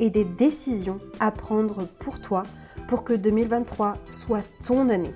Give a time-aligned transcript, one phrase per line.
[0.00, 2.44] et des décisions à prendre pour toi
[2.88, 5.14] pour que 2023 soit ton année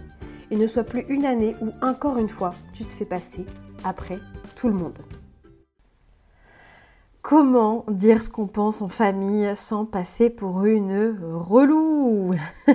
[0.51, 3.45] et ne soit plus une année où encore une fois tu te fais passer
[3.85, 4.19] après
[4.57, 4.99] tout le monde.
[7.21, 12.35] Comment dire ce qu'on pense en famille sans passer pour une relou?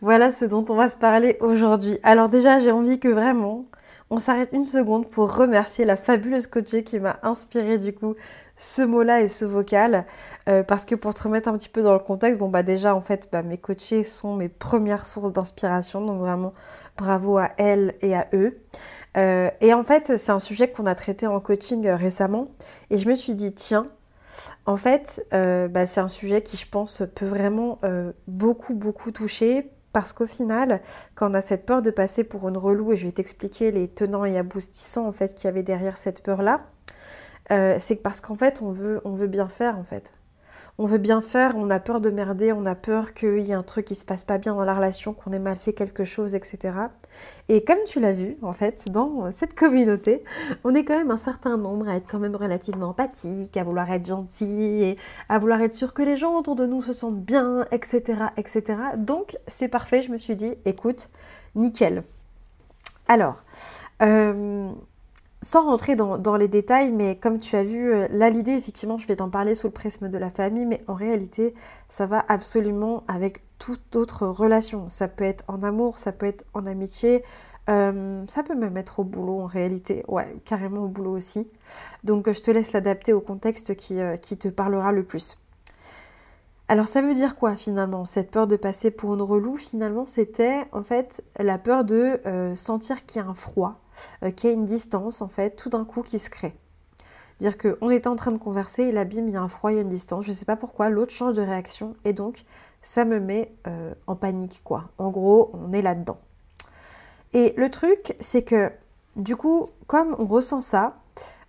[0.00, 1.98] Voilà ce dont on va se parler aujourd'hui.
[2.04, 3.66] Alors déjà, j'ai envie que vraiment
[4.08, 8.14] on s'arrête une seconde pour remercier la fabuleuse coachée qui m'a inspiré du coup
[8.62, 10.06] ce mot-là et ce vocal.
[10.48, 12.94] Euh, parce que pour te remettre un petit peu dans le contexte, bon bah déjà
[12.94, 16.52] en fait bah, mes coachés sont mes premières sources d'inspiration, donc vraiment
[16.96, 18.60] bravo à elles et à eux.
[19.16, 22.48] Euh, et en fait c'est un sujet qu'on a traité en coaching euh, récemment
[22.90, 23.88] et je me suis dit tiens,
[24.64, 27.78] en fait bah, c'est un sujet qui je pense peut vraiment
[28.26, 30.80] beaucoup beaucoup toucher parce qu'au final,
[31.14, 33.88] quand on a cette peur de passer pour une relou, et je vais t'expliquer les
[33.88, 36.62] tenants et aboutissants en fait qu'il y avait derrière cette peur-là,
[37.50, 40.12] euh, c'est parce qu'en fait on veut, on veut bien faire en fait.
[40.78, 43.54] On veut bien faire, on a peur de merder, on a peur qu'il y ait
[43.54, 46.06] un truc qui se passe pas bien dans la relation, qu'on ait mal fait quelque
[46.06, 46.74] chose, etc.
[47.50, 50.24] Et comme tu l'as vu, en fait, dans cette communauté,
[50.64, 53.92] on est quand même un certain nombre à être quand même relativement empathique, à vouloir
[53.92, 54.96] être gentil,
[55.28, 58.62] à vouloir être sûr que les gens autour de nous se sentent bien, etc., etc.
[58.96, 61.10] Donc c'est parfait, je me suis dit, écoute,
[61.54, 62.02] nickel.
[63.08, 63.44] Alors,
[64.00, 64.72] euh,
[65.42, 69.08] sans rentrer dans, les détails, mais comme tu as vu, euh, là l'idée, effectivement, je
[69.08, 71.54] vais t'en parler sous le prisme de la famille, mais en réalité,
[71.88, 74.88] ça va absolument avec toute autre relation.
[74.88, 77.24] Ça peut être en amour, ça peut être en amitié,
[77.68, 81.48] euh, ça peut même être au boulot en réalité, ouais, carrément au boulot aussi.
[82.04, 85.38] Donc je te laisse l'adapter au contexte euh, qui te parlera le plus.
[86.72, 88.06] Alors ça veut dire quoi finalement?
[88.06, 92.18] Cette peur de passer pour une relou, finalement, c'était en fait la peur de
[92.54, 93.82] sentir qu'il y a un froid,
[94.22, 96.54] euh, qu'il y a une distance en fait tout d'un coup qui se crée.
[97.40, 99.74] Dire qu'on était en train de converser et là il y a un froid, il
[99.74, 102.42] y a une distance, je ne sais pas pourquoi, l'autre change de réaction et donc
[102.80, 104.84] ça me met euh, en panique quoi.
[104.96, 106.16] En gros, on est là-dedans.
[107.34, 108.72] Et le truc, c'est que
[109.16, 110.96] du coup, comme on ressent ça,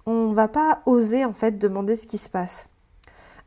[0.06, 2.68] on va pas oser en fait demander ce qui se passe.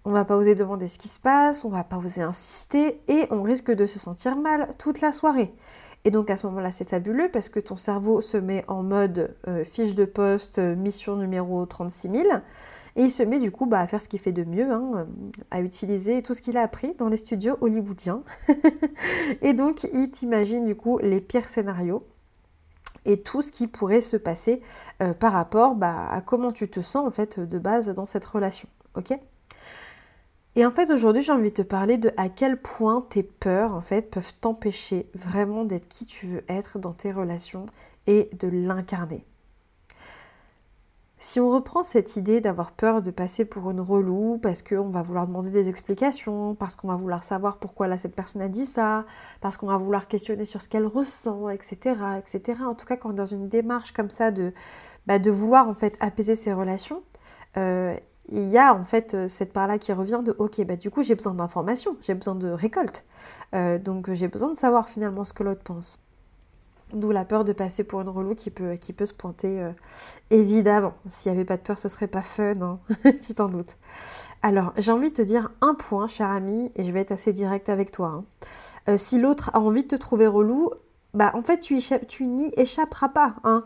[0.08, 3.26] On va pas oser demander ce qui se passe, on va pas oser insister et
[3.32, 5.52] on risque de se sentir mal toute la soirée.
[6.04, 9.34] Et donc à ce moment-là, c'est fabuleux parce que ton cerveau se met en mode
[9.48, 12.28] euh, fiche de poste, euh, mission numéro 36 000.
[12.94, 14.92] Et il se met du coup bah, à faire ce qu'il fait de mieux, hein,
[14.94, 15.04] euh,
[15.50, 18.22] à utiliser tout ce qu'il a appris dans les studios hollywoodiens.
[19.42, 22.06] et donc il t'imagine du coup les pires scénarios
[23.06, 24.62] et tout ce qui pourrait se passer
[25.18, 28.68] par rapport bah, à comment tu te sens en fait de base dans cette relation.
[28.94, 29.18] Ok?
[30.56, 33.82] Et en fait, aujourd'hui, j'ai envie de te parler de à quel point tes peurs,
[34.10, 37.66] peuvent t'empêcher vraiment d'être qui tu veux être dans tes relations
[38.06, 39.24] et de l'incarner.
[41.18, 45.02] Si on reprend cette idée d'avoir peur de passer pour une relou parce qu'on va
[45.02, 48.66] vouloir demander des explications, parce qu'on va vouloir savoir pourquoi là cette personne a dit
[48.66, 49.06] ça,
[49.40, 52.64] parce qu'on va vouloir questionner sur ce qu'elle ressent, etc., etc.
[52.64, 54.52] En tout cas, quand on est dans une démarche comme ça de,
[55.06, 57.02] bah, de vouloir en fait apaiser ses relations,
[57.56, 57.96] euh,
[58.28, 61.02] il y a en fait euh, cette part-là qui revient de ok, bah du coup
[61.02, 63.04] j'ai besoin d'informations, j'ai besoin de récolte,
[63.54, 65.98] euh, donc j'ai besoin de savoir finalement ce que l'autre pense.
[66.92, 69.72] D'où la peur de passer pour une relou qui peut, qui peut se pointer euh,
[70.30, 70.94] évidemment.
[71.08, 72.78] S'il n'y avait pas de peur, ce serait pas fun, hein
[73.20, 73.76] tu t'en doutes.
[74.42, 77.32] Alors j'ai envie de te dire un point, cher ami, et je vais être assez
[77.32, 78.24] direct avec toi.
[78.88, 78.96] Hein.
[78.96, 80.70] si l'autre a envie de te trouver relou,
[81.14, 83.36] bah en fait tu, tu n'y échapperas pas.
[83.44, 83.64] Hein.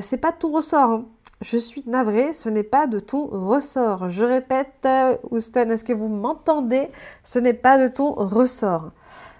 [0.00, 1.02] c'est pas ton ressort.
[1.42, 4.10] Je suis navrée, ce n'est pas de ton ressort.
[4.10, 6.88] Je répète, euh, Houston, est-ce que vous m'entendez?
[7.24, 8.92] Ce n'est pas de ton ressort.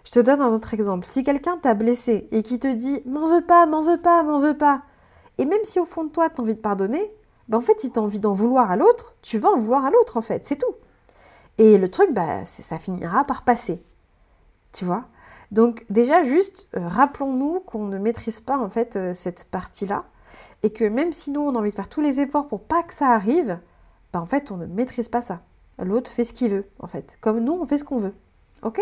[0.05, 1.07] Je te donne un autre exemple.
[1.07, 4.41] Si quelqu'un t'a blessé et qui te dit m'en veux pas, m'en veux pas, m'en
[4.41, 4.83] veux pas,
[5.39, 7.15] et même si au fond de toi tu as envie de pardonner,
[7.49, 9.85] ben en fait si tu as envie d'en vouloir à l'autre, tu vas en vouloir
[9.85, 10.75] à l'autre en fait, c'est tout.
[11.59, 13.81] Et le truc, bah, ça finira par passer.
[14.73, 15.05] Tu vois?
[15.53, 20.05] Donc déjà, juste euh, rappelons-nous qu'on ne maîtrise pas en fait euh, cette partie-là
[20.63, 22.83] et que même si nous on a envie de faire tous les efforts pour pas
[22.83, 23.59] que ça arrive,
[24.13, 25.43] bah en fait on ne maîtrise pas ça.
[25.79, 28.15] L'autre fait ce qu'il veut en fait, comme nous on fait ce qu'on veut.
[28.63, 28.81] Ok?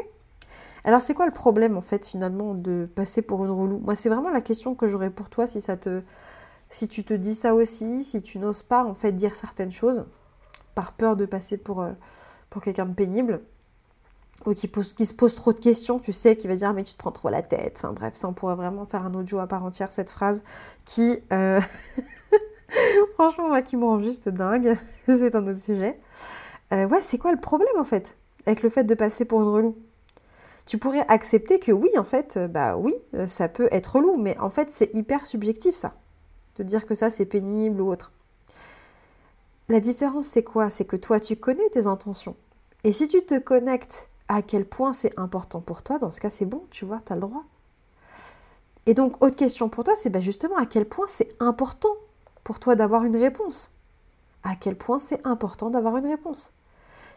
[0.85, 3.79] Alors c'est quoi le problème en fait finalement de passer pour une relou?
[3.79, 6.03] Moi c'est vraiment la question que j'aurais pour toi si ça te,
[6.69, 10.07] si tu te dis ça aussi, si tu n'oses pas en fait dire certaines choses
[10.75, 11.93] par peur de passer pour euh,
[12.49, 13.43] pour quelqu'un de pénible
[14.47, 14.69] ou qui,
[15.05, 17.29] se pose trop de questions, tu sais, qui va dire mais tu te prends trop
[17.29, 17.81] la tête.
[17.83, 20.43] Enfin bref, ça on pourrait vraiment faire un audio à part entière, cette phrase
[20.85, 21.61] qui, euh,
[23.15, 24.77] franchement, moi qui me rend juste dingue,
[25.07, 26.01] c'est un autre sujet.
[26.73, 28.17] Euh, ouais, c'est quoi le problème en fait
[28.47, 29.77] avec le fait de passer pour une relou?
[30.65, 32.95] Tu pourrais accepter que oui, en fait, euh, bah oui,
[33.27, 35.95] ça peut être relou, mais en fait c'est hyper subjectif ça,
[36.57, 38.13] de dire que ça c'est pénible ou autre.
[39.69, 40.71] La différence c'est quoi?
[40.71, 42.37] C'est que toi tu connais tes intentions.
[42.83, 46.31] Et si tu te connectes à quel point c'est important pour toi, dans ce cas
[46.31, 47.43] c'est bon, tu vois, tu as le droit.
[48.87, 51.95] Et donc, autre question pour toi, c'est bah, justement à quel point c'est important
[52.45, 53.73] pour toi d'avoir une réponse?
[54.45, 56.53] À quel point c'est important d'avoir une réponse?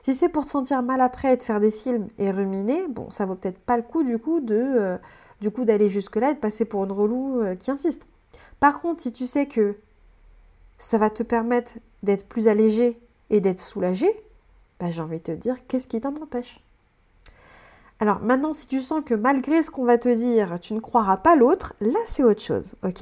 [0.01, 3.11] Si c'est pour te sentir mal après et de faire des films et ruminer, bon,
[3.11, 4.97] ça vaut peut-être pas le coup du coup de euh,
[5.39, 8.07] du coup d'aller jusque-là et de passer pour une relou euh, qui insiste.
[8.59, 9.77] Par contre, si tu sais que
[10.79, 12.99] ça va te permettre d'être plus allégé
[13.29, 14.09] et d'être soulagé,
[14.79, 16.62] bah, j'ai envie de te dire, qu'est-ce qui t'en empêche?
[18.03, 21.15] Alors maintenant, si tu sens que malgré ce qu'on va te dire, tu ne croiras
[21.15, 23.01] pas l'autre, là c'est autre chose, ok?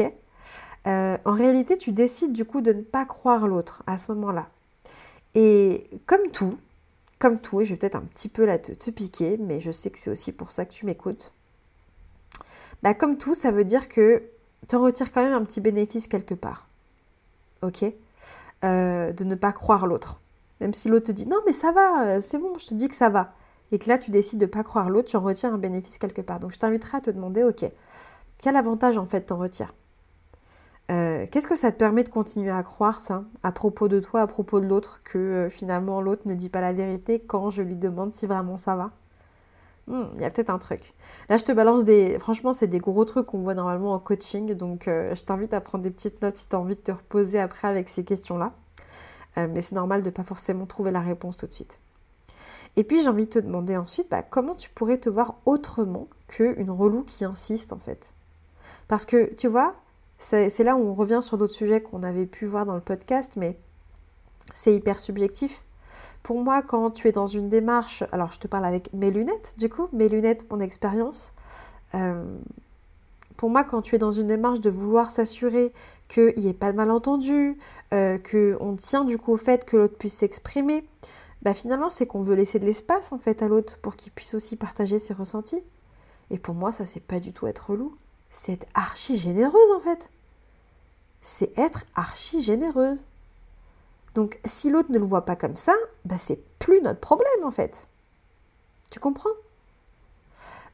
[0.86, 4.50] Euh, En réalité, tu décides du coup de ne pas croire l'autre à ce moment-là.
[5.34, 6.56] Et comme tout,
[7.18, 9.98] comme tout, et je vais peut-être un petit peu te, piquer, mais je sais que
[9.98, 11.34] c'est aussi pour ça que tu m'écoutes.
[12.84, 14.22] Bah, comme tout, ça veut dire que
[14.68, 16.68] tu en retires quand même un petit bénéfice quelque part.
[17.64, 17.84] Ok?
[18.64, 20.22] Euh, De ne pas croire l'autre.
[20.60, 22.88] Même si l'autre te dit non, mais ça va, euh, c'est bon, je te dis
[22.88, 23.34] que ça va
[23.72, 25.98] et que là tu décides de ne pas croire l'autre, tu en retires un bénéfice
[25.98, 26.40] quelque part.
[26.40, 27.66] Donc je t'inviterai à te demander, ok,
[28.40, 29.74] quel avantage en fait t'en retires?
[30.92, 34.22] Euh, Qu'est-ce que ça te permet de continuer à croire ça à propos de toi,
[34.22, 37.62] à propos de l'autre, que euh, finalement l'autre ne dit pas la vérité quand je
[37.62, 38.92] lui demande si vraiment ça va?
[39.88, 40.94] Hmm, il y a peut-être un truc.
[41.30, 42.20] Là, je te balance des.
[42.20, 44.54] Franchement, c'est des gros trucs qu'on voit normalement en coaching.
[44.54, 46.92] Donc, euh, je t'invite à prendre des petites notes si tu as envie de te
[46.92, 48.54] reposer après avec ces questions-là.
[49.38, 51.81] mais c'est normal de ne pas forcément trouver la réponse tout de suite.
[52.78, 56.08] Et puis j'ai envie de te demander ensuite bah, comment tu pourrais te voir autrement
[56.28, 58.14] qu'une relou qui insiste en fait?
[58.88, 59.76] Parce que tu vois,
[60.18, 63.34] c'est là où on revient sur d'autres sujets qu'on avait pu voir dans le podcast,
[63.38, 63.58] mais
[64.54, 65.64] c'est hyper subjectif.
[66.24, 69.56] Pour moi, quand tu es dans une démarche, alors je te parle avec mes lunettes,
[69.58, 71.34] du coup, mes lunettes, mon expérience.
[71.96, 72.24] Euh,
[73.38, 75.74] pour moi, quand tu es dans une démarche de vouloir s'assurer
[76.08, 77.58] qu'il n'y ait pas de malentendu,
[77.94, 80.86] euh, qu'on tient du coup au fait que l'autre puisse s'exprimer,
[81.42, 84.34] bah finalement c'est qu'on veut laisser de l'espace en fait à l'autre pour qu'il puisse
[84.34, 85.64] aussi partager ses ressentis.
[86.30, 87.96] Et pour moi ça c'est pas du tout être loup,
[88.30, 90.10] c'est être archi généreuse en fait.
[91.22, 93.06] C'est être archi généreuse.
[94.16, 95.74] Donc si l'autre ne le voit pas comme ça,
[96.06, 97.88] bah c'est plus notre problème en fait.
[98.92, 99.30] Tu comprends?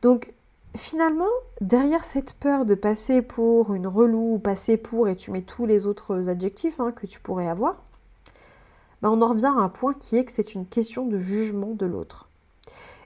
[0.01, 0.33] Donc
[0.75, 1.25] finalement,
[1.61, 5.65] derrière cette peur de passer pour une relou ou passer pour, et tu mets tous
[5.65, 7.83] les autres adjectifs hein, que tu pourrais avoir,
[9.01, 11.73] bah, on en revient à un point qui est que c'est une question de jugement
[11.73, 12.29] de l'autre.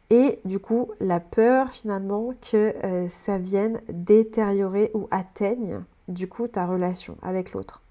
[0.09, 6.47] Et du coup, la peur finalement que euh, ça vienne détériorer ou atteigne du coup
[6.47, 7.81] ta relation avec l'autre.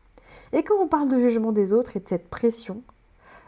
[0.52, 2.83] Et quand on parle de jugement des autres et de cette pression,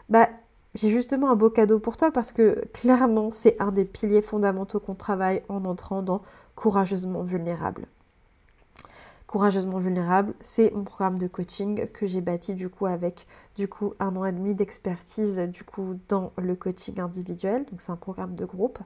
[0.09, 0.27] bah
[0.73, 4.79] j'ai justement un beau cadeau pour toi parce que clairement c'est un des piliers fondamentaux
[4.79, 6.23] qu'on travaille en entrant dans
[6.55, 7.85] courageusement vulnérable.
[9.33, 13.25] Courageusement vulnérable, c'est mon programme de coaching que j'ai bâti du coup avec
[13.55, 17.65] du coup un an et demi d'expertise du coup dans le coaching individuel.
[17.65, 18.77] Donc c'est un programme de groupe.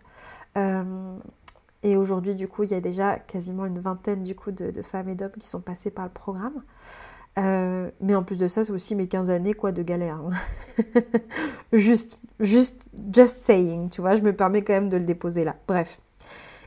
[0.57, 1.17] Euh,
[1.83, 5.09] et aujourd'hui du coup il y a déjà quasiment une vingtaine du coup de, femmes
[5.09, 6.63] et d'hommes qui sont passés par le programme.
[7.37, 10.21] Euh, mais en plus de ça, c'est aussi mes 15 années quoi de galère.
[10.21, 10.93] Hein.
[11.73, 15.57] juste, just saying, tu vois, je me permets quand même de le déposer là.
[15.67, 15.99] Bref.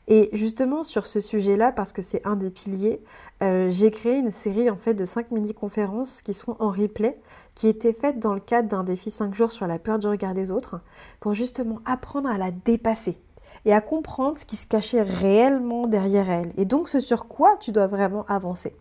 [0.08, 3.02] Et justement sur ce sujet-là, parce que c'est un des piliers,
[3.42, 7.20] euh, j'ai créé une série en fait de 5 mini-conférences qui sont en replay,
[7.54, 10.34] qui étaient faites dans le cadre d'un défi 5 jours sur la peur du regard
[10.34, 10.80] des autres,
[11.20, 13.18] pour justement apprendre à la dépasser
[13.64, 17.56] et à comprendre ce qui se cachait réellement derrière elle, et donc ce sur quoi
[17.58, 18.74] tu dois vraiment avancer.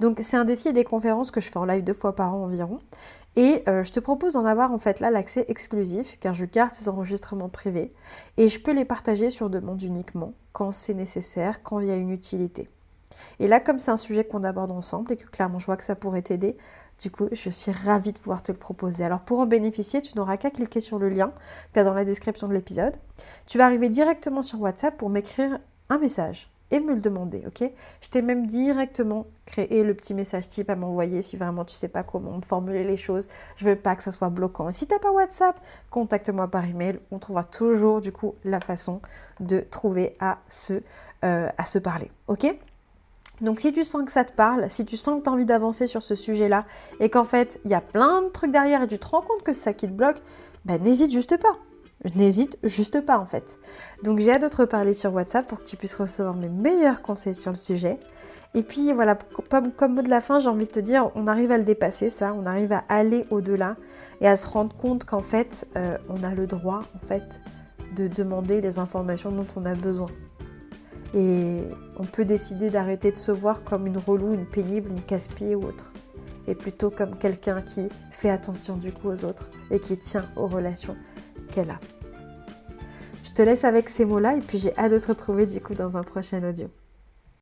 [0.00, 2.34] Donc c'est un défi et des conférences que je fais en live deux fois par
[2.34, 2.78] an environ.
[3.36, 6.74] Et euh, je te propose d'en avoir en fait là l'accès exclusif car je garde
[6.74, 7.92] ces enregistrements privés
[8.36, 11.96] et je peux les partager sur demande uniquement quand c'est nécessaire, quand il y a
[11.96, 12.68] une utilité.
[13.40, 15.84] Et là, comme c'est un sujet qu'on aborde ensemble et que clairement je vois que
[15.84, 16.56] ça pourrait t'aider,
[17.00, 19.02] du coup, je suis ravie de pouvoir te le proposer.
[19.02, 21.94] Alors pour en bénéficier, tu n'auras qu'à cliquer sur le lien que tu as dans
[21.94, 22.96] la description de l'épisode.
[23.46, 25.58] Tu vas arriver directement sur WhatsApp pour m'écrire
[25.88, 27.70] un message et me le demander, ok?
[28.00, 31.88] Je t'ai même directement créé le petit message type à m'envoyer si vraiment tu sais
[31.88, 33.28] pas comment formuler les choses.
[33.56, 34.68] Je veux pas que ça soit bloquant.
[34.70, 35.60] Et si t'as pas WhatsApp,
[35.90, 36.98] contacte-moi par email.
[37.10, 39.00] On trouvera toujours du coup la façon
[39.38, 40.82] de trouver à se,
[41.24, 42.56] euh, à se parler, ok?
[43.42, 45.44] Donc si tu sens que ça te parle, si tu sens que tu as envie
[45.44, 46.64] d'avancer sur ce sujet-là
[47.00, 49.42] et qu'en fait il y a plein de trucs derrière et tu te rends compte
[49.42, 50.22] que c'est ça qui te bloque,
[50.64, 51.58] ben n'hésite juste pas.
[52.04, 53.58] Je n'hésite juste pas en fait.
[54.02, 57.02] Donc j'ai hâte de te reparler sur WhatsApp pour que tu puisses recevoir mes meilleurs
[57.02, 57.98] conseils sur le sujet.
[58.54, 59.16] Et puis voilà,
[59.48, 62.10] comme, mot de la fin, j'ai envie de te dire, on arrive à le dépasser
[62.10, 63.76] ça, on arrive à aller au-delà
[64.20, 67.40] et à se rendre compte qu'en fait, euh, on a le droit en fait
[67.96, 70.08] de demander les informations dont on a besoin.
[71.14, 71.62] Et
[71.98, 75.64] on peut décider d'arrêter de se voir comme une relou, une pénible, une casse-pied ou
[75.64, 75.92] autre.
[76.46, 80.46] Et plutôt comme quelqu'un qui fait attention du coup aux autres et qui tient aux
[80.46, 80.96] relations
[83.24, 85.74] Je te laisse avec ces mots-là et puis j'ai hâte de te retrouver du coup
[85.74, 86.68] dans un prochain audio.